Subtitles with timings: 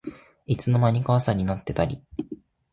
[0.47, 2.03] いつの間にか朝になってたり